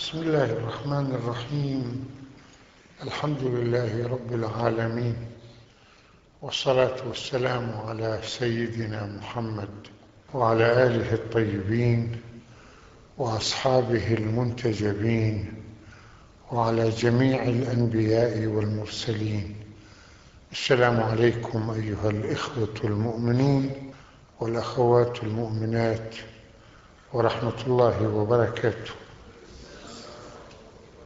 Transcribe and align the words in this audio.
بسم 0.00 0.18
الله 0.18 0.44
الرحمن 0.44 1.14
الرحيم. 1.14 2.08
الحمد 3.02 3.42
لله 3.42 4.08
رب 4.08 4.32
العالمين 4.32 5.16
والصلاة 6.42 7.08
والسلام 7.08 7.74
على 7.86 8.20
سيدنا 8.24 9.06
محمد 9.06 9.68
وعلى 10.34 10.86
آله 10.86 11.12
الطيبين 11.14 12.20
وأصحابه 13.18 14.14
المنتجبين 14.14 15.52
وعلى 16.52 16.90
جميع 16.90 17.42
الأنبياء 17.42 18.46
والمرسلين. 18.46 19.56
السلام 20.52 21.00
عليكم 21.00 21.70
أيها 21.70 22.10
الإخوة 22.10 22.74
المؤمنون 22.84 23.92
والأخوات 24.40 25.22
المؤمنات 25.22 26.14
ورحمة 27.12 27.58
الله 27.66 28.08
وبركاته. 28.08 28.92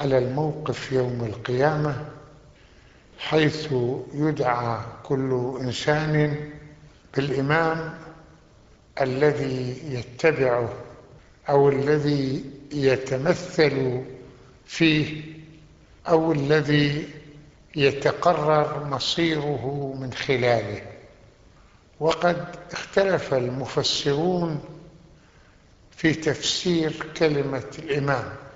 على 0.00 0.18
الموقف 0.18 0.92
يوم 0.92 1.24
القيامة 1.24 2.08
حيث 3.18 3.72
يدعى 4.14 4.78
كل 5.02 5.58
إنسان 5.60 6.50
بالإمام 7.16 7.94
الذي 9.00 9.82
يتبعه 9.94 10.72
أو 11.48 11.68
الذي 11.68 12.44
يتمثل 12.72 14.04
فيه 14.66 15.22
أو 16.08 16.32
الذي 16.32 17.08
يتقرر 17.76 18.84
مصيره 18.84 19.94
من 20.00 20.12
خلاله. 20.12 20.82
وقد 22.00 22.46
اختلف 22.72 23.34
المفسرون 23.34 24.60
في 25.90 26.12
تفسير 26.14 27.06
كلمة 27.16 27.64
الإمام. 27.78 28.49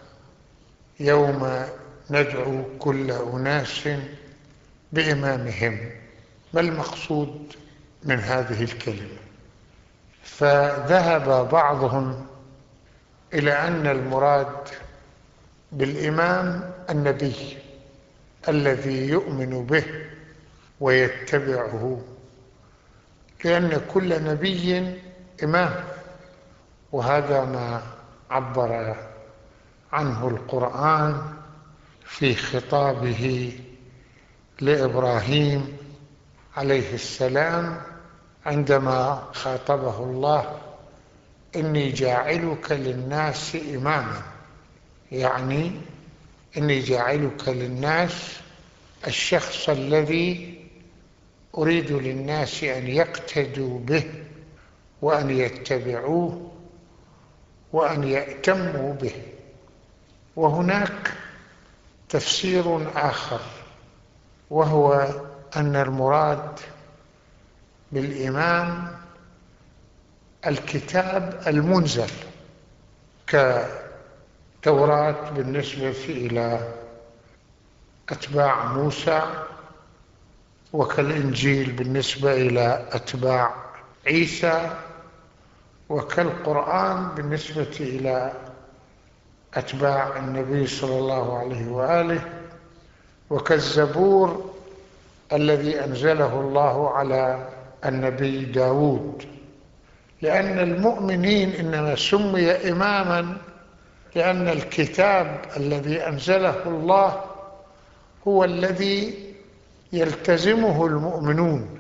يوم 1.01 1.67
ندعو 2.11 2.63
كل 2.79 3.11
أناس 3.13 3.89
بإمامهم. 4.93 5.91
ما 6.53 6.61
المقصود 6.61 7.55
من 8.05 8.21
هذه 8.21 8.63
الكلمة؟ 8.63 9.19
فذهب 10.23 11.49
بعضهم 11.49 12.27
إلى 13.35 13.53
أن 13.53 13.87
المراد 13.87 14.69
بالإمام 15.73 16.71
النبي 16.91 17.59
الذي 18.49 19.09
يؤمن 19.09 19.67
به 19.67 19.85
ويتبعه 20.81 22.01
لأن 23.45 23.81
كل 23.95 24.25
نبي 24.25 24.99
إمام 25.43 25.85
وهذا 26.93 27.45
ما 27.45 27.83
عبر 28.31 28.97
عنه 29.95 30.29
القرآن 30.29 31.23
في 32.05 32.35
خطابه 32.35 33.53
لإبراهيم 34.61 35.77
عليه 36.57 36.95
السلام 36.95 37.81
عندما 38.47 39.29
خاطبه 39.33 39.99
الله 39.99 40.61
إني 41.57 41.91
جاعلك 41.91 42.73
للناس 42.73 43.57
إماما. 43.75 44.23
يعني 45.13 45.73
إني 46.57 46.81
جاعلك 46.81 47.49
للناس 47.49 48.39
الشخص 49.07 49.69
الذي 49.69 50.65
أريد 51.59 51.93
للناس 51.93 52.65
أن 52.65 52.87
يقتدوا 52.87 53.79
به 53.79 54.05
وأن 55.03 55.31
يتبعوه 55.31 56.53
وأن 57.73 58.05
يأتموا 58.05 58.95
به. 58.95 59.34
وهناك 60.37 61.13
تفسير 62.09 62.91
آخر 62.97 63.41
وهو 64.51 65.09
أن 65.57 65.77
المراد 65.77 66.61
بالإمام 67.93 68.89
الكتاب 70.47 71.43
المنزل 71.47 72.11
كتوراة 73.27 75.31
بالنسبة 75.31 75.91
إلى 76.09 76.75
أتباع 78.09 78.65
موسى 78.73 79.23
وكالإنجيل 80.73 81.73
بالنسبة 81.73 82.33
إلى 82.33 82.89
أتباع 82.93 83.55
عيسى 84.07 84.71
وكالقرآن 85.89 87.09
بالنسبة 87.09 87.77
إلى 87.81 88.33
أتباع 89.55 90.17
النبي 90.17 90.67
صلى 90.67 90.99
الله 90.99 91.39
عليه 91.39 91.69
وآله 91.69 92.21
وكالزبور 93.31 94.51
الذي 95.33 95.85
أنزله 95.85 96.41
الله 96.41 96.91
على 96.91 97.49
النبي 97.85 98.45
داود. 98.45 99.23
لأن 100.23 100.59
المؤمنين 100.59 101.51
إنما 101.53 101.95
سمي 101.95 102.51
إماما 102.51 103.37
لأن 104.15 104.49
الكتاب 104.49 105.41
الذي 105.57 106.07
أنزله 106.09 106.63
الله 106.67 107.25
هو 108.29 108.45
الذي 108.45 109.15
يلتزمه 109.93 110.87
المؤمنون 110.87 111.79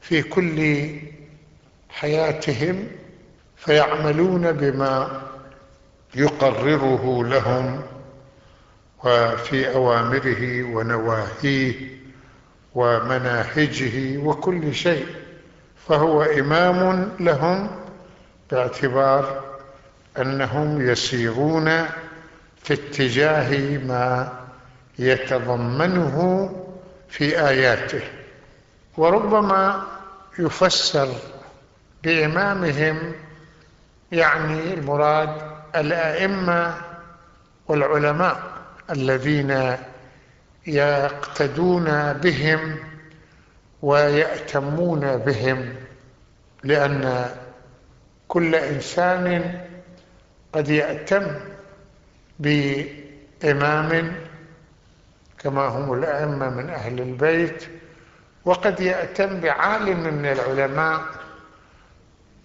في 0.00 0.22
كل 0.22 0.88
حياتهم 1.88 2.88
فيعملون 3.56 4.52
بما 4.52 5.22
يقرره 6.14 7.24
لهم 7.24 7.82
وفي 9.04 9.74
أوامره 9.74 10.62
ونواهيه 10.62 11.96
ومناهجه 12.74 14.18
وكل 14.18 14.74
شيء 14.74 15.06
فهو 15.88 16.22
إمام 16.22 17.08
لهم 17.20 17.70
باعتبار 18.50 19.44
أنهم 20.18 20.88
يسيرون 20.88 21.64
في 22.62 22.72
اتجاه 22.74 23.78
ما 23.78 24.32
يتضمنه 24.98 26.50
في 27.08 27.48
آياته. 27.48 28.00
وربما 28.96 29.82
يفسر 30.38 31.08
بإمامهم 32.04 33.12
يعني 34.12 34.74
المراد 34.74 35.55
الأئمة 35.80 36.74
والعلماء 37.68 38.42
الذين 38.90 39.76
يقتدون 40.66 42.12
بهم 42.12 42.76
ويأتمون 43.82 45.16
بهم 45.16 45.74
لأن 46.64 47.30
كل 48.28 48.54
إنسان 48.54 49.58
قد 50.52 50.68
يأتم 50.68 51.26
بإمام 52.38 54.12
كما 55.38 55.66
هم 55.66 55.92
الأئمة 55.92 56.50
من 56.50 56.70
أهل 56.70 57.00
البيت 57.00 57.64
وقد 58.44 58.80
يأتم 58.80 59.40
بعالم 59.40 60.14
من 60.14 60.26
العلماء 60.26 61.00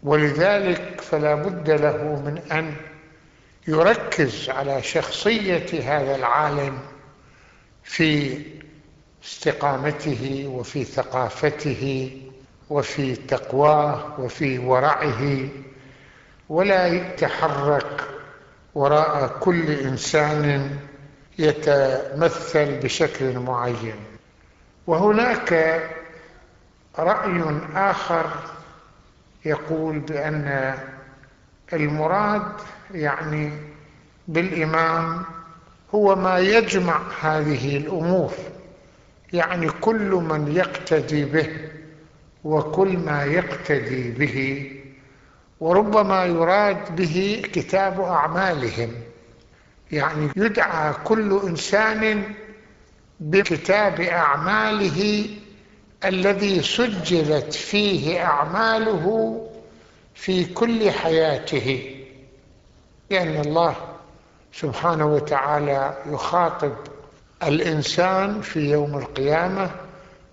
ولذلك 0.03 1.01
فلا 1.01 1.35
بد 1.35 1.69
له 1.69 1.97
من 2.25 2.37
أن 2.51 2.75
يركز 3.67 4.49
على 4.49 4.83
شخصية 4.83 5.65
هذا 5.83 6.15
العالم 6.15 6.79
في 7.83 8.41
استقامته 9.23 10.47
وفي 10.47 10.83
ثقافته 10.83 12.11
وفي 12.69 13.15
تقواه 13.15 14.19
وفي 14.19 14.59
ورعه 14.59 15.49
ولا 16.49 16.87
يتحرك 16.87 18.01
وراء 18.75 19.37
كل 19.39 19.71
إنسان 19.71 20.77
يتمثل 21.39 22.79
بشكل 22.79 23.39
معين. 23.39 23.95
وهناك 24.87 25.81
رأي 26.99 27.43
آخر 27.75 28.25
يقول 29.45 29.99
بأن 29.99 30.77
المراد 31.73 32.41
يعني 32.93 33.51
بالإمام 34.27 35.23
هو 35.95 36.15
ما 36.15 36.39
يجمع 36.39 37.01
هذه 37.21 37.77
الأمور 37.77 38.33
يعني 39.33 39.69
كل 39.69 40.09
من 40.11 40.51
يقتدي 40.55 41.25
به 41.25 41.49
وكل 42.43 42.97
ما 42.97 43.23
يقتدي 43.23 44.11
به 44.11 44.71
وربما 45.59 46.25
يراد 46.25 46.95
به 46.95 47.41
كتاب 47.53 48.01
أعمالهم. 48.01 48.89
يعني 49.91 50.29
يدعى 50.35 50.93
كل 51.03 51.39
إنسان 51.43 52.23
بكتاب 53.19 54.01
أعماله 54.01 55.29
الذي 56.05 56.61
سجلت 56.61 57.53
فيه 57.53 58.25
أعماله 58.25 59.37
في 60.21 60.45
كل 60.45 60.91
حياته. 60.91 61.95
لأن 63.09 63.41
الله 63.41 63.75
سبحانه 64.53 65.05
وتعالى 65.05 65.97
يخاطب 66.05 66.73
الإنسان 67.43 68.41
في 68.41 68.59
يوم 68.71 68.97
القيامة 68.97 69.71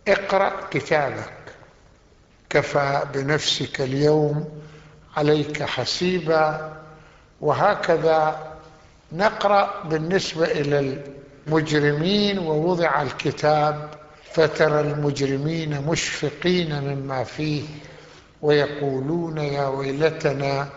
اقرأ 0.08 0.52
كتابك. 0.70 1.32
كفى 2.50 3.02
بنفسك 3.14 3.80
اليوم 3.80 4.48
عليك 5.16 5.62
حسيبا. 5.62 6.76
وهكذا 7.40 8.46
نقرأ 9.12 9.82
بالنسبة 9.84 10.44
إلى 10.44 11.02
المجرمين 11.46 12.38
ووضع 12.38 13.02
الكتاب 13.02 13.90
فترى 14.32 14.80
المجرمين 14.80 15.82
مشفقين 15.86 16.80
مما 16.82 17.24
فيه. 17.24 17.62
ويقولون 18.42 19.38
يا 19.38 19.66
ويلتنا 19.66 20.68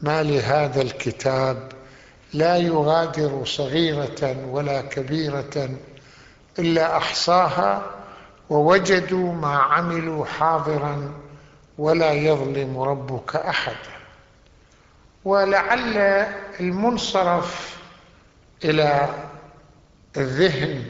ما 0.00 0.22
لهذا 0.22 0.82
الكتاب 0.82 1.72
لا 2.34 2.56
يغادر 2.56 3.44
صغيرة 3.44 4.46
ولا 4.50 4.80
كبيرة 4.80 5.70
إلا 6.58 6.96
أحصاها 6.96 7.82
ووجدوا 8.50 9.32
ما 9.32 9.56
عملوا 9.56 10.24
حاضرا 10.24 11.12
ولا 11.78 12.12
يظلم 12.12 12.78
ربك 12.80 13.36
أحدا 13.36 13.98
ولعل 15.24 15.98
المنصرف 16.60 17.78
إلى 18.64 19.08
الذهن 20.16 20.84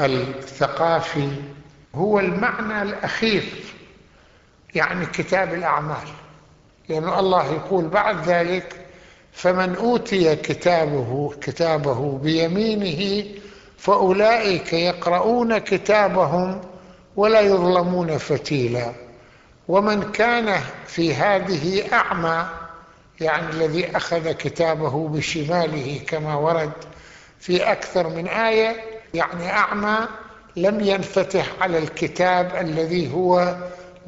الثقافي 0.00 1.28
هو 1.94 2.20
المعنى 2.20 2.82
الأخير. 2.82 3.44
يعني 4.74 5.06
كتاب 5.06 5.54
الأعمال. 5.54 6.08
لأن 6.88 7.08
الله 7.08 7.46
يقول 7.52 7.88
بعد 7.88 8.28
ذلك 8.28 8.76
فمن 9.32 9.76
أوتي 9.76 10.36
كتابه 10.36 11.32
كتابه 11.40 12.18
بيمينه 12.18 13.24
فأولئك 13.78 14.72
يقرؤون 14.72 15.58
كتابهم 15.58 16.60
ولا 17.16 17.40
يظلمون 17.40 18.18
فتيلا. 18.18 18.92
ومن 19.68 20.02
كان 20.12 20.60
في 20.86 21.14
هذه 21.14 21.92
أعمى 21.92 22.46
يعني 23.20 23.50
الذي 23.50 23.96
أخذ 23.96 24.32
كتابه 24.32 25.08
بشماله 25.08 26.00
كما 26.06 26.34
ورد 26.34 26.72
في 27.40 27.72
أكثر 27.72 28.08
من 28.08 28.26
آية 28.28 28.76
يعني 29.14 29.50
أعمى 29.50 29.98
لم 30.56 30.80
ينفتح 30.80 31.46
على 31.60 31.78
الكتاب 31.78 32.56
الذي 32.56 33.12
هو 33.14 33.56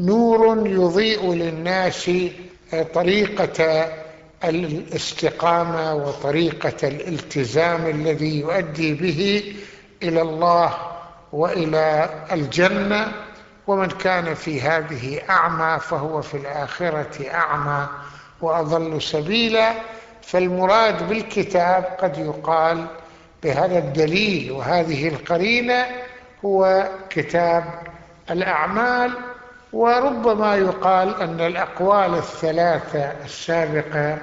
نور 0.02 0.66
يضيء 0.66 1.32
للناس 1.32 2.10
طريقة 2.94 3.88
الاستقامة 4.44 5.94
وطريقة 5.94 6.88
الالتزام 6.88 7.86
الذي 7.86 8.40
يؤدي 8.40 8.94
به 8.94 9.54
إلى 10.02 10.22
الله 10.22 10.74
وإلى 11.32 12.10
الجنة. 12.32 13.12
ومن 13.66 13.88
كان 13.88 14.34
في 14.34 14.60
هذه 14.60 15.20
أعمى 15.30 15.80
فهو 15.80 16.22
في 16.22 16.36
الآخرة 16.36 17.30
أعمى 17.30 17.88
وأضل 18.40 19.02
سبيلا. 19.02 19.72
فالمراد 20.22 21.08
بالكتاب 21.08 21.84
قد 21.98 22.18
يقال 22.18 22.86
بهذا 23.42 23.78
الدليل 23.78 24.52
وهذه 24.52 25.08
القرينة 25.08 25.86
هو 26.44 26.88
كتاب 27.10 27.64
الأعمال. 28.30 29.12
وربما 29.72 30.56
يقال 30.56 31.20
أن 31.20 31.40
الأقوال 31.40 32.14
الثلاثة 32.14 33.12
السابقة 33.24 34.18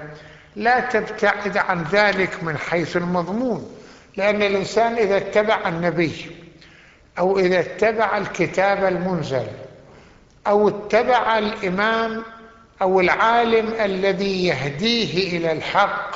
لا 0.56 0.80
تبتعد 0.80 1.58
عن 1.58 1.84
ذلك 1.84 2.44
من 2.44 2.58
حيث 2.58 2.98
المضمون 2.98 3.72
لأن 4.18 4.44
الإنسان 4.44 4.94
إذا 4.94 5.18
اتبع 5.18 5.70
النبي 5.70 6.26
أو 7.20 7.40
إذا 7.40 7.60
اتبع 7.60 8.18
الكتاب 8.18 8.84
المنزل 8.86 9.48
أو 10.48 10.70
اتبع 10.70 11.38
الإمام 11.38 12.24
أو 12.82 13.00
العالم 13.00 13.74
الذي 13.80 14.48
يهديه 14.48 15.38
إلى 15.38 15.52
الحق 15.52 16.16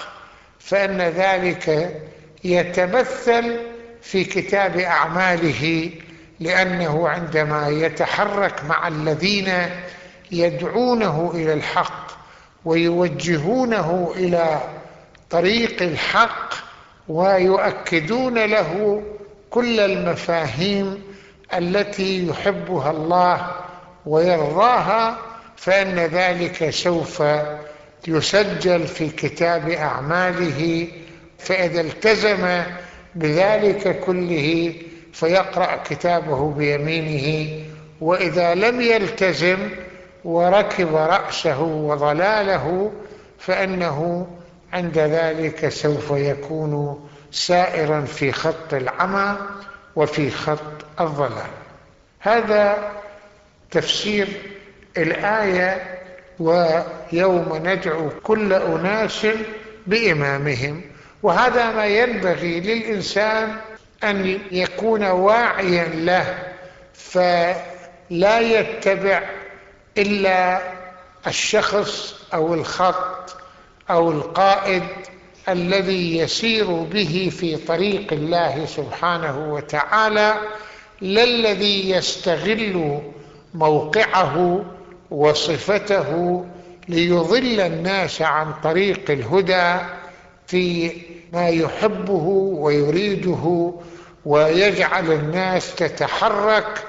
فإن 0.60 1.02
ذلك 1.02 1.96
يتمثل 2.44 3.60
في 4.02 4.24
كتاب 4.24 4.78
أعماله 4.78 5.92
لأنه 6.44 7.10
عندما 7.10 7.68
يتحرك 7.70 8.64
مع 8.64 8.88
الذين 8.88 9.54
يدعونه 10.32 11.32
إلى 11.36 11.54
الحق 11.54 12.12
ويوجهونه 12.66 14.14
إلى 14.16 14.62
طريق 15.30 15.82
الحق 15.82 16.54
ويؤكدون 17.10 18.46
له 18.46 19.04
كل 19.50 19.80
المفاهيم 19.80 21.04
التي 21.54 22.28
يحبها 22.28 22.92
الله 22.92 23.52
ويرضاها 24.06 25.18
فإن 25.58 25.96
ذلك 26.00 26.70
سوف 26.70 27.24
يسجل 28.08 28.88
في 28.88 29.10
كتاب 29.10 29.70
أعماله 29.70 30.88
فإذا 31.40 31.82
التزم 31.82 32.64
بذلك 33.16 34.00
كله 34.00 34.74
فيقرأ 35.14 35.76
كتابه 35.76 36.52
بيمينه 36.52 37.50
وإذا 38.02 38.56
لم 38.56 38.82
يلتزم 38.82 39.70
وركب 40.26 40.96
رأسه 40.96 41.62
وضلاله 41.62 42.92
فإنه 43.40 44.28
عند 44.74 44.98
ذلك 44.98 45.70
سوف 45.70 46.12
يكون 46.12 47.04
سائرا 47.32 48.02
في 48.02 48.32
خط 48.32 48.74
العمى 48.74 49.38
وفي 49.96 50.32
خط 50.32 50.86
الضلال 51.02 51.52
هذا 52.20 52.92
تفسير 53.72 54.28
الآية 54.98 56.00
ويوم 56.40 57.62
ندعو 57.64 58.10
كل 58.24 58.54
أناس 58.54 59.28
بإمامهم. 59.88 60.82
وهذا 61.24 61.72
ما 61.72 61.86
ينبغي 61.86 62.60
للإنسان 62.60 63.56
أن 64.04 64.40
يكون 64.52 65.04
واعيا 65.06 65.88
له 65.88 66.44
فلا 66.94 68.40
يتبع 68.40 69.24
إلا 69.98 70.62
الشخص 71.28 72.16
أو 72.34 72.54
الخط 72.54 73.36
أو 73.90 74.12
القائد 74.12 74.84
الذي 75.50 76.18
يسير 76.18 76.66
به 76.72 77.32
في 77.40 77.56
طريق 77.56 78.14
الله 78.14 78.66
سبحانه 78.66 79.54
وتعالى 79.54 80.36
لا 81.02 81.24
الذي 81.24 81.90
يستغل 81.90 83.02
موقعه 83.54 84.66
وصفته 85.12 86.44
ليضل 86.90 87.60
الناس 87.60 88.22
عن 88.22 88.54
طريق 88.64 89.12
الهدى 89.12 89.76
في 90.48 90.92
ما 91.34 91.50
يحبه 91.50 92.24
ويريده 92.60 93.74
ويجعل 94.26 95.12
الناس 95.12 95.76
تتحرك 95.76 96.84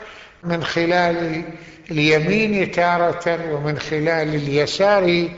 من 0.44 0.64
خلال 0.64 1.42
اليمين 1.90 2.70
تارة 2.70 3.38
ومن 3.52 3.78
خلال 3.78 4.34
اليسار 4.34 5.28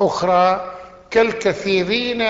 أخرى 0.00 0.72
كالكثيرين 1.10 2.24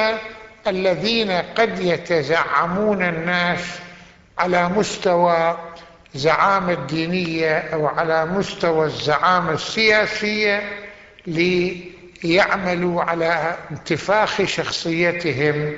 الذين 0.67 1.31
قد 1.31 1.79
يتزعمون 1.81 3.03
الناس 3.03 3.61
على 4.39 4.69
مستوى 4.69 5.59
زعامة 6.15 6.75
دينية 6.75 7.59
أو 7.59 7.87
على 7.87 8.27
مستوى 8.27 8.87
الزعامة 8.87 9.53
السياسية 9.53 10.63
ليعملوا 11.27 13.03
على 13.03 13.57
انتفاخ 13.71 14.45
شخصيتهم 14.45 15.73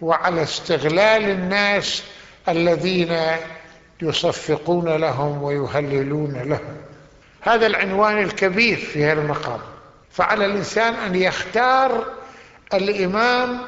وعلى 0.00 0.42
استغلال 0.42 1.30
الناس 1.30 2.02
الذين 2.48 3.16
يصفقون 4.02 4.88
لهم 4.88 5.42
ويهللون 5.42 6.32
لهم. 6.32 6.76
هذا 7.40 7.66
العنوان 7.66 8.18
الكبير 8.18 8.76
في 8.76 9.04
هذا 9.04 9.20
المقام. 9.20 9.60
فعلى 10.10 10.46
الإنسان 10.46 10.94
أن 10.94 11.14
يختار 11.14 12.06
الإمام 12.74 13.58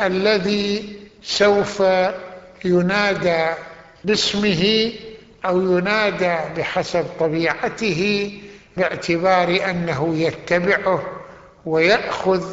الذي 0.00 0.98
سوف 1.22 1.82
ينادى 2.64 3.46
باسمه 4.04 4.92
أو 5.44 5.78
ينادى 5.78 6.36
بحسب 6.56 7.06
طبيعته 7.20 8.32
باعتبار 8.76 9.70
أنه 9.70 10.16
يتبعه 10.16 11.02
ويأخذ 11.66 12.44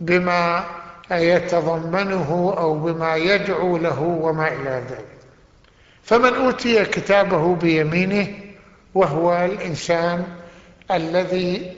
بما 0.00 0.64
يتضمنه 1.10 2.54
أو 2.58 2.74
بما 2.74 3.16
يدعو 3.16 3.76
له 3.76 4.02
وما 4.02 4.48
إلى 4.48 4.82
ذلك. 4.90 5.06
فمن 6.02 6.34
أوتي 6.34 6.84
كتابه 6.84 7.54
بيمينه 7.54 8.28
وهو 8.94 9.44
الإنسان 9.44 10.24
الذي 10.90 11.72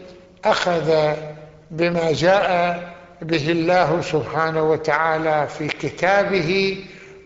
أخذ 0.45 1.15
بما 1.71 2.13
جاء 2.13 2.79
به 3.23 3.51
الله 3.51 4.01
سبحانه 4.01 4.63
وتعالى 4.63 5.49
في 5.59 5.69
كتابه 5.69 6.77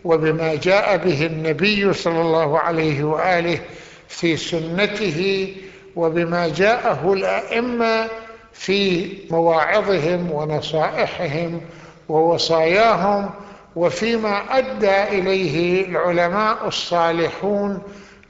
وبما 0.03 0.55
جاء 0.55 0.97
به 0.97 1.25
النبي 1.25 1.93
صلى 1.93 2.21
الله 2.21 2.59
عليه 2.59 3.03
وآله 3.03 3.59
في 4.07 4.37
سنته 4.37 5.53
وبما 5.95 6.47
جاءه 6.47 7.13
الأئمة 7.13 8.07
في 8.53 9.07
مواعظهم 9.31 10.31
ونصائحهم 10.31 11.61
ووصاياهم 12.09 13.29
وفيما 13.75 14.57
أدى 14.57 15.03
إليه 15.03 15.85
العلماء 15.85 16.67
الصالحون 16.67 17.81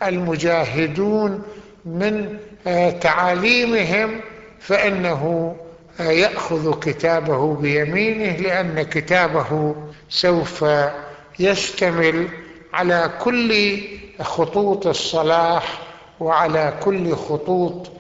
المجاهدون 0.03 1.42
من 1.86 2.38
آه، 2.68 2.89
تعاليمهم 2.89 4.20
فإنه 4.60 5.56
آه، 6.00 6.03
يأخذ 6.03 6.80
كتابه 6.80 7.56
بيمينه 7.56 8.38
لأن 8.38 8.82
كتابه 8.82 9.75
سوف 10.10 10.65
يشتمل 11.39 12.27
على 12.74 13.12
كل 13.22 13.77
خطوط 14.22 14.88
الصلاح 14.88 15.80
وعلى 16.20 16.74
كل 16.84 17.15
خطوط 17.15 17.92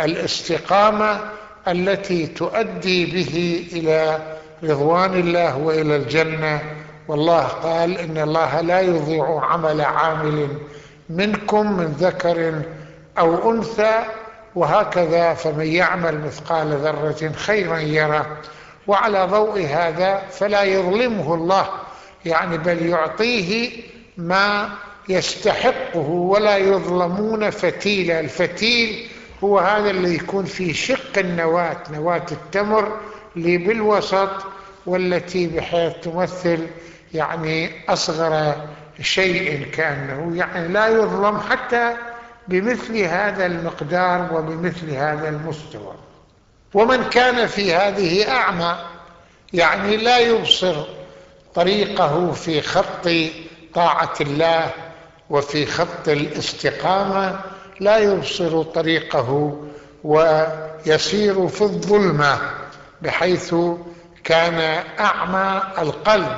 الاستقامة 0.00 1.20
التي 1.68 2.26
تؤدي 2.26 3.06
به 3.06 3.64
إلى 3.72 4.18
رضوان 4.64 5.14
الله 5.14 5.56
وإلى 5.58 5.96
الجنة. 5.96 6.60
والله 7.08 7.42
قال 7.42 7.98
إن 7.98 8.18
الله 8.18 8.60
لا 8.60 8.80
يضيع 8.80 9.40
عمل 9.44 9.80
عامل 9.80 10.48
منكم 11.10 11.76
من 11.76 11.84
ذكر 11.86 12.62
أو 13.18 13.50
أنثى 13.50 14.02
وهكذا 14.54 15.34
فمن 15.34 15.66
يعمل 15.66 16.20
مثقال 16.20 16.72
ذرة 16.72 17.32
خيرا 17.32 17.78
يرى 17.78 18.26
وعلى 18.86 19.24
ضوء 19.24 19.66
هذا 19.66 20.22
فلا 20.30 20.62
يظلمه 20.62 21.34
الله 21.34 21.66
يعني 22.24 22.58
بل 22.58 22.86
يعطيه 22.86 23.70
ما 24.16 24.68
يستحقه 25.08 26.08
ولا 26.10 26.56
يظلمون 26.56 27.50
فتيلا 27.50 28.20
الفتيل 28.20 29.08
هو 29.44 29.58
هذا 29.58 29.90
اللي 29.90 30.14
يكون 30.14 30.44
في 30.44 30.74
شق 30.74 31.18
النواة 31.18 31.76
نواة 31.92 32.26
التمر 32.32 32.96
اللي 33.36 33.58
بالوسط 33.58 34.30
والتي 34.86 35.46
بحيث 35.46 35.92
تمثل 36.02 36.66
يعني 37.14 37.70
أصغر 37.88 38.54
شيء 39.00 39.66
كأنه 39.72 40.36
يعني 40.36 40.68
لا 40.68 40.88
يظلم 40.88 41.38
حتى 41.38 41.96
بمثل 42.48 42.98
هذا 42.98 43.46
المقدار 43.46 44.28
وبمثل 44.32 44.90
هذا 44.90 45.28
المستوى. 45.28 45.94
ومن 46.74 47.04
كان 47.04 47.46
في 47.46 47.74
هذه 47.74 48.30
أعمى 48.30 48.76
يعني 49.52 49.96
لا 49.96 50.18
يبصر 50.18 50.84
طريقه 51.54 52.32
في 52.32 52.60
خط 52.60 53.08
طاعة 53.74 54.14
الله 54.20 54.70
وفي 55.30 55.66
خط 55.66 56.08
الاستقامة 56.08 57.40
لا 57.80 57.98
يبصر 57.98 58.62
طريقه 58.62 59.58
ويسير 60.04 61.48
في 61.48 61.62
الظلمة. 61.62 62.38
بحيث 63.02 63.54
كان 64.24 64.84
أعمى 65.00 65.62
القلب 65.78 66.36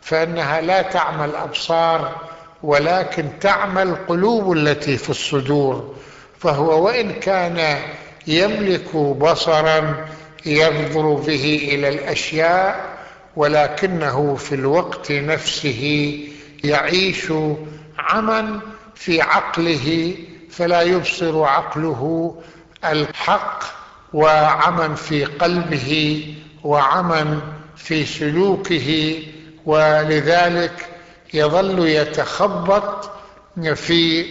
فإنها 0.00 0.60
لا 0.60 0.82
تعمى 0.82 1.24
الأبصار 1.24 2.16
ولكن 2.62 3.28
تعمى 3.40 3.82
القلوب 3.82 4.52
التي 4.52 4.96
في 4.96 5.10
الصدور. 5.10 5.94
فهو 6.38 6.84
وإن 6.86 7.12
كان 7.12 7.78
يملك 8.26 8.96
بصرا 8.96 10.06
ينظر 10.46 11.14
به 11.14 11.68
إلى 11.72 11.88
الأشياء 11.88 12.94
ولكنه 13.36 14.34
في 14.34 14.54
الوقت 14.54 15.12
نفسه 15.12 16.18
يعيش 16.64 17.32
عمى 17.98 18.60
في 18.94 19.20
عقله 19.22 20.14
فلا 20.50 20.82
يبصر 20.82 21.44
عقله 21.44 22.34
الحق. 22.84 23.83
وعمى 24.14 24.96
في 24.96 25.24
قلبه 25.24 26.24
وعمى 26.64 27.40
في 27.76 28.06
سلوكه 28.06 29.18
ولذلك 29.66 30.86
يظل 31.34 31.88
يتخبط 31.88 33.10
في 33.74 34.26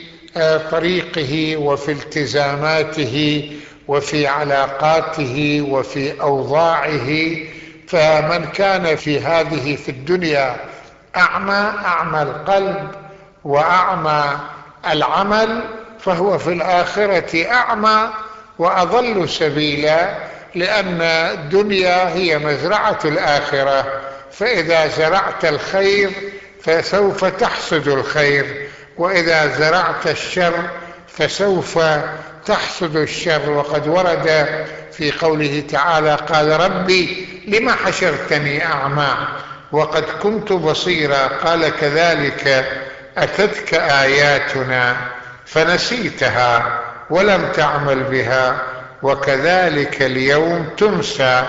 طريقه 0.71 1.57
وفي 1.57 1.91
التزاماته 1.91 3.51
وفي 3.87 4.27
علاقاته 4.27 5.65
وفي 5.69 6.21
أوضاعه. 6.21 7.35
فمن 7.87 8.45
كان 8.45 8.95
في 8.95 9.19
هذه 9.19 9.75
في 9.75 9.89
الدنيا 9.89 10.55
أعمى 11.15 11.73
أعمى 11.85 12.21
القلب 12.21 12.91
وأعمى 13.43 14.23
العمل 14.91 15.63
فهو 15.99 16.37
في 16.37 16.53
الآخرة 16.53 17.51
أعمى 17.51 18.09
وأضل 18.63 19.29
سبيلا 19.29 20.17
لأن 20.55 21.01
الدنيا 21.01 22.09
هي 22.09 22.37
مزرعة 22.37 22.99
الآخرة. 23.05 24.01
فإذا 24.31 24.87
زرعت 24.87 25.45
الخير 25.45 26.11
فسوف 26.63 27.25
تحصد 27.25 27.87
الخير 27.87 28.67
وإذا 28.97 29.47
زرعت 29.47 30.07
الشر 30.07 30.53
فسوف 31.07 31.79
تحصد 32.45 32.95
الشر. 32.95 33.49
وقد 33.49 33.87
ورد 33.87 34.47
في 34.91 35.11
قوله 35.11 35.63
تعالى 35.69 36.15
قال 36.15 36.59
ربي 36.59 37.27
لما 37.47 37.71
حشرتني 37.71 38.65
أعمى 38.65 39.27
وقد 39.71 40.03
كنت 40.03 40.53
بصيرا؟ 40.53 41.27
قال 41.27 41.69
كذلك 41.69 42.65
أتتك 43.17 43.73
آياتنا 43.73 44.95
فنسيتها. 45.45 46.82
ولم 47.09 47.51
تعمل 47.51 48.03
بها 48.03 48.61
وكذلك 49.03 50.01
اليوم 50.01 50.69
تنسى 50.77 51.43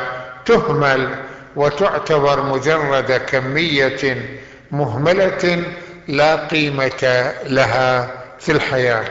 تهمل 0.47 1.09
وتعتبر 1.57 2.43
مجرد 2.43 3.13
كمية 3.13 4.17
مهملة 4.71 5.65
لا 6.09 6.37
قيمة 6.47 7.33
لها 7.47 8.11
في 8.39 8.53
الحياة. 8.53 9.05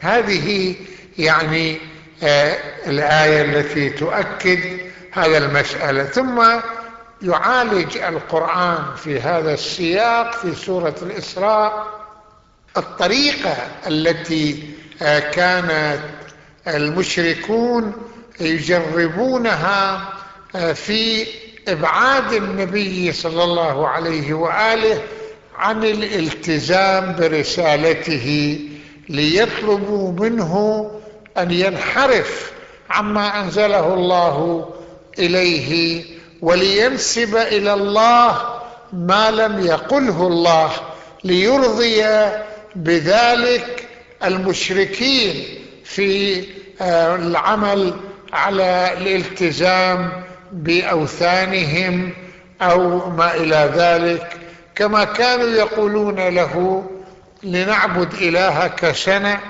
هذه 0.00 0.74
يعني 1.18 1.78
آه 2.22 2.56
الآية 2.86 3.42
التي 3.42 3.90
تؤكد 3.90 4.58
هذا 5.12 5.38
المسألة. 5.38 6.04
ثم 6.04 6.42
يعالج 7.22 7.96
القرآن 7.98 8.78
في 8.96 9.20
هذا 9.20 9.54
السياق 9.54 10.34
في 10.34 10.54
سورة 10.54 10.94
الإسراء 11.02 11.86
الطريقة 12.76 13.56
التي 13.86 14.70
كانت 15.18 15.98
المشركون 16.68 17.92
يجربونها 18.40 20.08
آه 20.56 20.72
في 20.72 21.26
إبعاد 21.68 22.32
النبي 22.32 23.12
صلى 23.12 23.44
الله 23.44 23.88
عليه 23.88 24.32
وآله 24.34 25.02
عن 25.56 25.84
الالتزام 25.84 27.16
برسالته 27.18 28.58
ليطلبوا 29.08 30.12
منه 30.12 30.90
أن 31.38 31.50
ينحرف 31.50 32.52
عما 32.90 33.40
أنزله 33.40 33.94
الله 33.94 34.68
إليه 35.18 36.04
ولينسب 36.42 37.36
إلى 37.36 37.72
الله 37.74 38.38
ما 38.92 39.30
لم 39.30 39.66
يقله 39.66 40.26
الله 40.26 40.70
ليرضي 41.24 42.04
بذلك 42.76 43.87
المشركين 44.24 45.44
في 45.84 46.44
العمل 46.80 47.94
على 48.32 48.92
الالتزام 48.98 50.12
بأوثانهم 50.52 52.12
أو 52.62 53.10
ما 53.10 53.34
إلى 53.34 53.70
ذلك. 53.74 54.36
كما 54.74 55.04
كانوا 55.04 55.48
يقولون 55.48 56.28
له 56.28 56.84
لنعبد 57.42 58.14
إلهك 58.14 58.92
سنة 58.92 59.40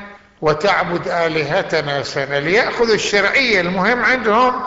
وتعبد 0.40 1.08
آلهتنا 1.08 2.02
سنة. 2.02 2.38
ليأخذوا 2.38 2.94
الشرعية 2.94 3.60
المهم 3.60 4.02
عندهم 4.02 4.62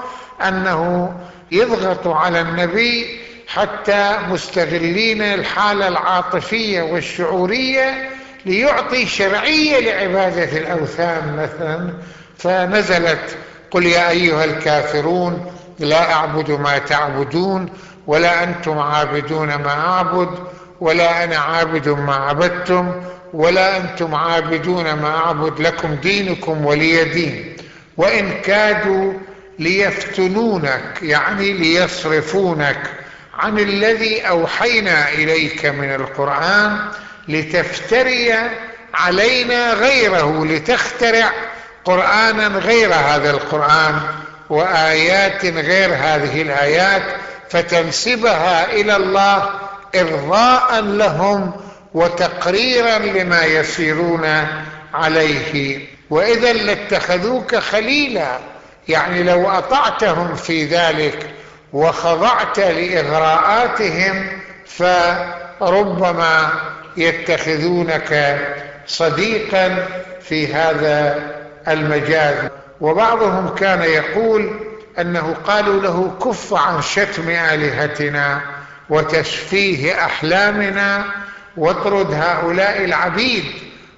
أنه 0.47 1.13
يضغط 1.51 2.07
على 2.07 2.41
النبي 2.41 3.19
حتى 3.47 4.17
مستغلين 4.29 5.21
الحالة 5.21 5.87
العاطفية 5.87 6.81
والشعورية 6.81 8.09
ليعطي 8.45 9.05
شرعية 9.05 9.79
لعبادة 9.79 10.57
الأوثان 10.57 11.35
مثلا. 11.35 11.93
فنزلت 12.37 13.37
قل 13.71 13.85
يا 13.85 14.09
أيها 14.09 14.45
الكافرون 14.45 15.51
لا 15.79 16.13
أعبد 16.13 16.51
ما 16.51 16.77
تعبدون 16.77 17.69
ولا 18.07 18.43
أنتم 18.43 18.79
عابدون 18.79 19.55
ما 19.55 19.71
أعبد 19.71 20.29
ولا 20.81 21.23
أنا 21.23 21.37
عابد 21.37 21.89
ما 21.89 22.15
عبدتم 22.15 22.91
ولا 23.33 23.77
أنتم 23.77 24.15
عابدون 24.15 24.93
ما 24.93 25.17
أعبد 25.17 25.59
لكم 25.59 25.93
دينكم 25.93 26.65
ولي 26.65 27.03
دين. 27.03 27.55
وإن 27.97 28.31
كادوا 28.41 29.13
ليفتنونك 29.59 30.99
يعني 31.01 31.53
ليصرفونك 31.53 32.91
عن 33.33 33.59
الذي 33.59 34.21
أوحينا 34.21 35.09
إليك 35.09 35.65
من 35.65 35.95
القرآن 35.95 36.79
لتفتري 37.27 38.33
علينا 38.93 39.73
غيره 39.73 40.45
لتخترع 40.45 41.31
قرآنا 41.85 42.47
غير 42.47 42.93
هذا 42.93 43.31
القرآن 43.31 43.99
وآيات 44.49 45.45
غير 45.45 45.89
هذه 45.93 46.41
الآيات 46.41 47.03
فتنسبها 47.49 48.71
إلى 48.71 48.95
الله 48.95 49.49
إرضاء 49.95 50.81
لهم 50.81 51.51
وتقريرا 51.93 52.97
لما 52.97 53.43
يسيرون 53.45 54.47
عليه. 54.93 55.79
وإذا 56.09 56.53
لاتخذوك 56.53 57.55
خليلا 57.55 58.39
يعني 58.87 59.23
لو 59.23 59.49
أطعتهم 59.49 60.35
في 60.35 60.65
ذلك 60.65 61.29
وخضعت 61.73 62.59
لإغراءاتهم 62.59 64.27
فربما 64.65 66.49
يتخذونك 66.97 68.39
صديقا 68.87 69.87
في 70.21 70.53
هذا 70.53 71.19
المجال. 71.67 72.49
وبعضهم 72.81 73.55
كان 73.55 73.81
يقول 73.81 74.59
أنه 74.99 75.35
قالوا 75.47 75.81
له 75.81 76.15
كف 76.25 76.53
عن 76.53 76.81
شتم 76.81 77.29
آلهتنا 77.29 78.41
وتشفيه 78.89 80.05
أحلامنا 80.05 81.05
واطرد 81.57 82.13
هؤلاء 82.13 82.85
العبيد 82.85 83.43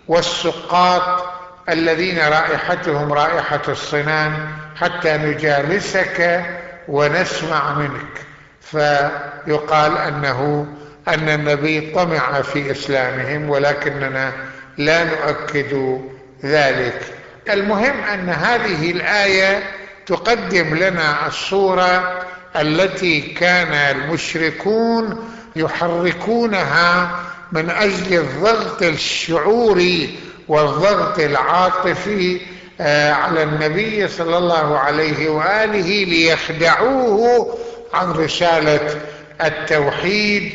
والسقاط 0.07 1.23
الذين 1.69 2.19
رائحتهم 2.19 3.13
رائحة 3.13 3.61
الصنان 3.67 4.47
حتى 4.75 5.17
نجالسك 5.17 6.45
ونسمع 6.87 7.73
منك 7.73 8.25
فيقال 8.61 9.97
أنه 9.97 10.67
أن 11.07 11.29
النبي 11.29 11.91
طمع 11.91 12.41
في 12.41 12.71
إسلامهم 12.71 13.49
ولكننا 13.49 14.31
لا 14.77 15.03
نؤكد 15.03 15.99
ذلك. 16.45 17.01
المهم 17.49 18.03
أن 18.13 18.29
هذه 18.29 18.91
الآية 18.91 19.63
تقدم 20.05 20.75
لنا 20.75 21.27
الصورة 21.27 22.19
التي 22.55 23.21
كان 23.21 23.73
المشركون 23.73 25.29
يحركونها 25.55 27.19
من 27.51 27.69
أجل 27.69 28.19
الضغط 28.19 28.83
الشعوري 28.83 30.19
والضغط 30.47 31.19
العاطفي 31.19 32.39
آه، 32.81 33.11
على 33.11 33.43
النبي 33.43 34.07
صلى 34.07 34.37
الله 34.37 34.77
عليه 34.77 35.29
وآله 35.29 36.03
ليخدعوه 36.03 37.57
عن 37.93 38.11
رسالة 38.11 39.01
التوحيد 39.43 40.53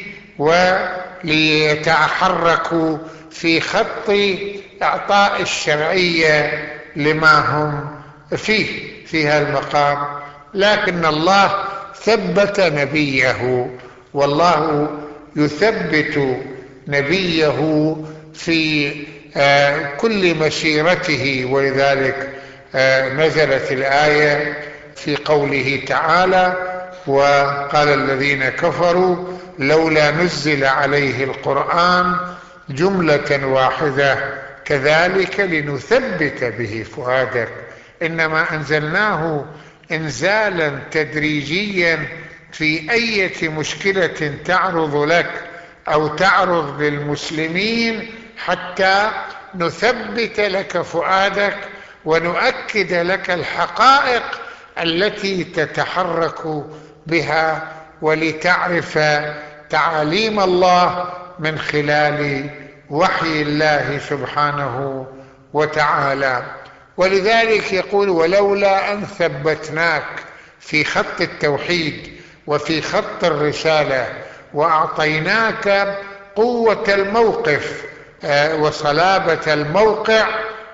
وليتحركوا 1.58 2.99
في 3.30 3.60
خط 3.60 4.10
إعطاء 4.82 5.43
الشرعية 5.43 6.69
لما 6.97 7.39
هم 7.39 7.91
فيه 8.36 8.67
في 9.06 9.28
هذا 9.28 9.49
المقام. 9.49 9.99
لكن 10.54 11.04
الله 11.04 11.65
ثبت 12.02 12.60
نبيه 12.60 13.71
والله 14.15 14.89
يثبت 15.36 16.36
نبيه 16.89 17.97
في 18.34 18.93
آه، 19.36 19.95
كل 19.97 20.34
مسيرته. 20.34 21.49
ولذلك 21.50 22.30
آه، 22.75 23.08
نزلت 23.08 23.73
الآية 23.73 24.58
في 24.97 25.17
قوله 25.17 25.82
تعالى 25.86 26.68
وقال 27.08 27.88
الذين 27.88 28.49
كفروا 28.49 29.38
لولا 29.58 30.10
نزل 30.10 30.64
عليه 30.64 31.25
القرآن 31.25 32.16
جملة 32.68 33.47
واحدة 33.47 34.18
كذلك 34.64 35.40
لنثبت 35.40 36.44
به 36.44 36.86
فؤادك. 36.97 37.49
إنما 38.02 38.54
أنزلناه 38.54 39.44
إنزالا 39.92 40.78
تدريجيا 40.90 42.08
في 42.52 42.90
أية 42.92 43.49
مشكلة 43.49 44.34
تعرض 44.44 44.97
لك 44.97 45.30
أو 45.88 46.08
تعرض 46.08 46.82
للمسلمين 46.82 48.10
حتى 48.36 49.10
نثبت 49.54 50.40
لك 50.40 50.82
فؤادك 50.82 51.56
ونؤكد 52.04 52.92
لك 52.92 53.30
الحقائق 53.30 54.23
التي 54.82 55.44
تتحرك 55.44 56.64
بها 57.08 57.73
ولتعرف 58.02 58.99
تعاليم 59.71 60.40
الله 60.40 61.08
من 61.38 61.58
خلال 61.58 62.50
وحي 62.90 63.42
الله 63.42 63.99
سبحانه 63.99 65.06
وتعالى. 65.52 66.42
ولذلك 66.97 67.73
يقول 67.73 68.08
ولولا 68.08 68.92
أن 68.92 69.04
ثبتناك 69.04 70.04
في 70.60 70.84
خط 70.84 71.21
التوحيد 71.21 72.12
وفي 72.47 72.82
خط 72.82 73.25
الرسالة 73.25 74.06
وأعطيناك 74.54 75.97
قوة 76.36 76.84
الموقف 76.88 77.84
آه، 78.25 78.56
وصلابة 78.56 79.52
الموقع 79.54 80.26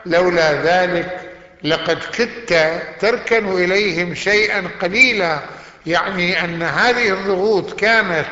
لولا 0.06 0.52
ذلك 0.52 1.20
لقد 1.64 1.98
كدت 2.12 2.82
تركن 3.00 3.48
إليهم 3.48 4.14
شيئا 4.14 4.62
قليلا 4.82 5.38
يعني 5.86 6.44
أن 6.44 6.62
هذه 6.62 7.08
الضغوط 7.12 7.72
كانت 7.80 8.28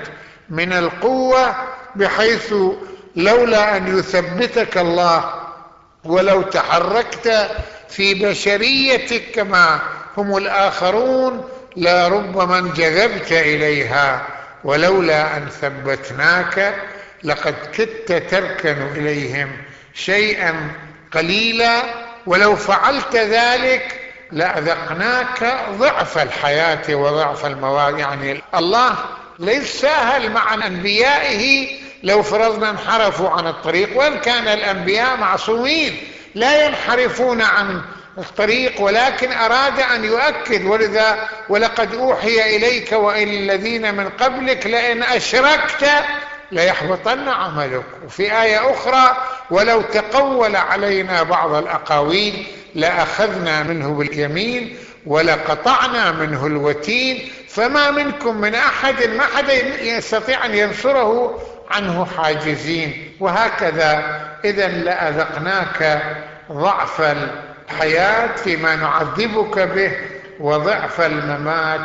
من 0.50 0.72
القوة 0.72 1.56
بحيث 1.96 2.54
لولا 3.16 3.76
أن 3.76 3.98
يثبتك 3.98 4.78
الله 4.78 5.34
ولو 6.04 6.42
تحركت 6.42 7.50
في 7.88 8.14
بشريتك 8.14 9.22
كما 9.34 9.80
هم 10.16 10.36
الآخرون 10.36 11.48
لربما 11.76 12.58
انجذبت 12.58 13.32
إليها. 13.32 14.26
ولولا 14.64 15.36
أن 15.36 15.48
ثبتناك 15.48 16.74
لقد 17.24 17.54
كدت 17.74 18.12
تركن 18.12 18.76
إليهم 18.96 19.52
شيئا 19.94 20.70
قليلا. 21.12 21.82
ولو 22.26 22.56
فعلت 22.56 23.16
ذلك 23.16 24.01
لأذقناك 24.32 25.56
ضعف 25.70 26.18
الحياة 26.18 26.94
وضعف 26.94 27.46
المواد 27.46 27.98
يعني 27.98 28.42
الله 28.54 28.94
ليس 29.38 29.80
ساهل 29.80 30.32
مع 30.32 30.54
أنبيائه 30.54 31.68
لو 32.02 32.22
فرضنا 32.22 32.70
انحرفوا 32.70 33.30
عن 33.30 33.46
الطريق 33.46 33.98
وإن 33.98 34.18
كان 34.18 34.48
الأنبياء 34.48 35.16
معصومين 35.16 36.00
لا 36.34 36.66
ينحرفون 36.66 37.42
عن 37.42 37.82
الطريق 38.18 38.80
ولكن 38.80 39.32
أراد 39.32 39.80
أن 39.80 40.04
يؤكد. 40.04 40.64
ولذا 40.64 41.28
ولقد 41.48 41.94
أوحي 41.94 42.56
إليك 42.56 42.92
وإلى 42.92 43.38
الذين 43.38 43.94
من 43.94 44.08
قبلك 44.08 44.66
لئن 44.66 45.02
أشركت 45.02 45.90
ليحبطن 46.52 47.28
عملك. 47.28 47.84
وفي 48.06 48.42
آية 48.42 48.70
أخرى 48.70 49.16
ولو 49.50 49.82
تقول 49.82 50.56
علينا 50.56 51.22
بعض 51.22 51.54
الأقاويل 51.54 52.46
لأخذنا 52.74 53.62
منه 53.62 53.94
باليمين 53.94 54.76
ولقطعنا 55.06 56.12
منه 56.12 56.46
الوتين 56.46 57.28
فما 57.48 57.90
منكم 57.90 58.40
من 58.40 58.54
أحد 58.54 59.02
ما 59.02 59.22
حد 59.36 59.48
يستطيع 59.82 60.46
أن 60.46 60.54
ينصره 60.54 61.38
عنه 61.70 62.04
حاجزين. 62.04 63.12
وهكذا 63.20 64.20
إذا 64.44 64.68
لأذقناك 64.68 66.02
ضعف 66.52 67.00
الحياة 67.70 68.36
فيما 68.36 68.76
نعذبك 68.76 69.58
به 69.58 69.92
وضعف 70.40 71.00
الممات 71.00 71.80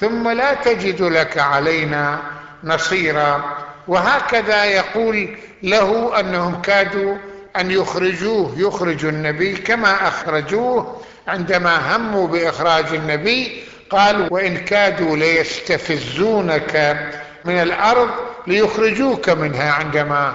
ثم 0.00 0.28
لا 0.28 0.54
تجد 0.54 1.02
لك 1.02 1.38
علينا 1.38 2.18
نصيرا. 2.64 3.44
وهكذا 3.88 4.64
يقول 4.64 5.36
له 5.62 6.20
أنهم 6.20 6.62
كادوا 6.62 7.16
أن 7.60 7.70
يخرجوه 7.70 8.52
يخرجوا 8.56 9.10
النبي 9.10 9.56
كما 9.56 10.08
أخرجوه 10.08 11.00
عندما 11.28 11.96
هموا 11.96 12.26
بإخراج 12.26 12.84
النبي. 12.94 13.62
قالوا 13.90 14.26
وإن 14.30 14.56
كادوا 14.56 15.16
ليستفزونك 15.16 16.96
من 17.44 17.62
الأرض 17.62 18.10
ليخرجوك 18.46 19.28
منها 19.28 19.72
عندما 19.72 20.34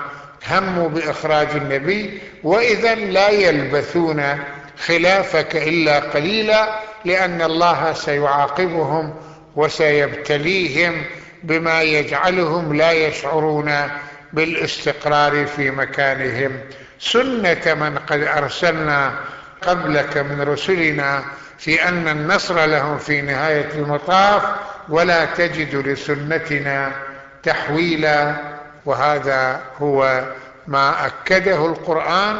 هموا 0.49 0.89
بإخراج 0.89 1.47
النبي. 1.55 2.19
وإذا 2.43 2.95
لا 2.95 3.29
يلبثون 3.29 4.23
خلافك 4.85 5.55
إلا 5.55 5.99
قليلا 5.99 6.79
لأن 7.05 7.41
الله 7.41 7.93
سيعاقبهم 7.93 9.13
وسيبتليهم 9.55 11.03
بما 11.43 11.81
يجعلهم 11.81 12.73
لا 12.73 12.91
يشعرون 12.91 13.71
بالاستقرار 14.33 15.45
في 15.45 15.71
مكانهم. 15.71 16.59
سنة 16.99 17.73
من 17.73 17.97
قد 17.97 18.21
أرسلنا 18.21 19.13
قبلك 19.61 20.17
من 20.17 20.41
رسلنا 20.41 21.23
في 21.59 21.87
أن 21.87 22.07
النصر 22.07 22.65
لهم 22.65 22.97
في 22.97 23.21
نهاية 23.21 23.69
المطاف 23.75 24.43
ولا 24.89 25.25
تجد 25.25 25.75
لسنتنا 25.75 26.91
تحويلا. 27.43 28.35
وهذا 28.85 29.61
هو 29.77 30.23
ما 30.67 31.05
أكده 31.05 31.65
القرآن 31.65 32.39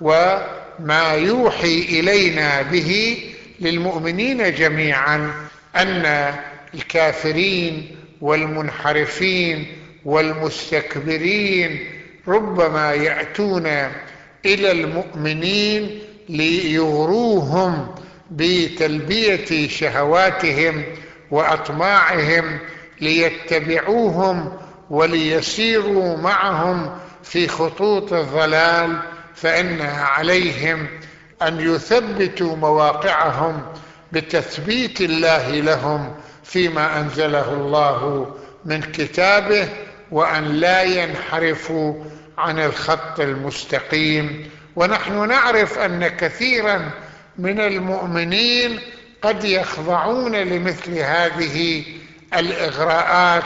وما 0.00 1.12
يوحي 1.12 1.78
إلينا 1.78 2.62
به 2.62 3.20
للمؤمنين 3.60 4.54
جميعا 4.54 5.34
أن 5.76 6.34
الكافرين 6.74 7.96
والمنحرفين 8.20 9.81
والمستكبرين 10.04 11.80
ربما 12.28 12.92
يأتون 12.92 13.66
إلى 14.46 14.70
المؤمنين 14.72 15.98
ليغروهم 16.28 17.94
بتلبية 18.30 19.68
شهواتهم 19.68 20.84
وأطماعهم 21.30 22.58
ليتبعوهم 23.00 24.52
وليسيروا 24.90 26.16
معهم 26.16 26.98
في 27.22 27.48
خطوط 27.48 28.12
الضلال 28.12 28.98
فإنها 29.34 30.04
عليهم 30.04 30.86
أن 31.42 31.60
يثبتوا 31.60 32.56
مواقعهم 32.56 33.62
بتثبيت 34.12 35.00
الله 35.00 35.50
لهم 35.50 36.14
فيما 36.44 37.00
أنزله 37.00 37.52
الله 37.52 38.26
من 38.64 38.80
كتابه 38.80 39.68
وأن 40.12 40.44
لا 40.44 40.82
ينحرفوا 40.82 42.04
عن 42.38 42.58
الخط 42.58 43.20
المستقيم. 43.20 44.50
ونحن 44.76 45.28
نعرف 45.28 45.78
أن 45.78 46.08
كثيرا 46.08 46.90
من 47.38 47.60
المؤمنين 47.60 48.80
قد 49.22 49.44
يخضعون 49.44 50.36
لمثل 50.36 50.98
هذه 50.98 51.84
الإغراءات 52.34 53.44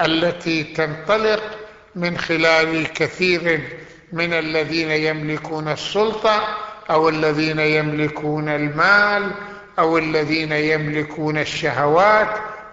التي 0.00 0.62
تنطلق 0.64 1.42
من 1.94 2.18
خلال 2.18 2.92
كثير 2.92 3.60
من 4.12 4.32
الذين 4.32 4.90
يملكون 4.90 5.68
السلطة 5.68 6.56
أو 6.90 7.08
الذين 7.08 7.58
يملكون 7.58 8.48
المال 8.48 9.30
أو 9.78 9.98
الذين 9.98 10.52
يملكون 10.52 11.38
الشهوات 11.38 12.28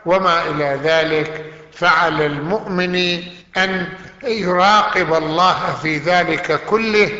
وما 0.05 0.49
إلى 0.49 0.79
ذلك. 0.83 1.52
فعلى 1.75 2.25
المؤمن 2.25 3.23
أن 3.57 3.87
يراقب 4.23 5.13
الله 5.13 5.75
في 5.81 5.97
ذلك 5.97 6.59
كله 6.65 7.11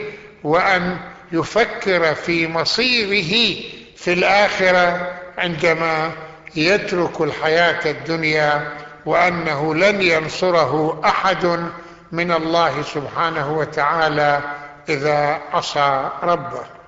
وأن 0.44 0.98
يفكر 1.32 2.16
في 2.16 2.48
مصيره 2.48 3.62
في 3.98 4.14
الآخرة 4.14 5.12
عندما 5.38 6.12
يترك 6.56 7.22
الحياة 7.22 7.92
الدنيا 7.92 8.72
وأنه 9.06 9.76
لن 9.76 10.02
ينصره 10.02 11.02
أحد 11.06 11.70
من 12.12 12.32
الله 12.32 12.82
سبحانه 12.82 13.58
وتعالى 13.58 14.42
إذا 14.90 15.42
عصى 15.54 16.10
ربه. 16.24 16.83